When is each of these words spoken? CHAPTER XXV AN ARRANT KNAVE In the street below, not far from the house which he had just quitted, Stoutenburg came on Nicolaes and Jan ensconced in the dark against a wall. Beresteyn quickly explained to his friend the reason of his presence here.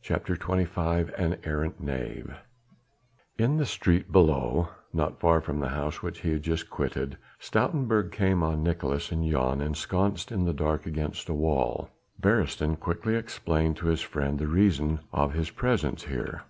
CHAPTER 0.00 0.36
XXV 0.36 1.12
AN 1.18 1.38
ARRANT 1.44 1.80
KNAVE 1.80 2.36
In 3.36 3.56
the 3.56 3.66
street 3.66 4.12
below, 4.12 4.68
not 4.92 5.18
far 5.18 5.40
from 5.40 5.58
the 5.58 5.70
house 5.70 6.04
which 6.04 6.20
he 6.20 6.30
had 6.34 6.42
just 6.44 6.70
quitted, 6.70 7.18
Stoutenburg 7.40 8.12
came 8.12 8.44
on 8.44 8.62
Nicolaes 8.62 9.10
and 9.10 9.28
Jan 9.28 9.60
ensconced 9.60 10.30
in 10.30 10.44
the 10.44 10.54
dark 10.54 10.86
against 10.86 11.28
a 11.28 11.34
wall. 11.34 11.90
Beresteyn 12.22 12.76
quickly 12.78 13.16
explained 13.16 13.76
to 13.78 13.86
his 13.88 14.02
friend 14.02 14.38
the 14.38 14.46
reason 14.46 15.00
of 15.12 15.32
his 15.32 15.50
presence 15.50 16.04
here. 16.04 16.44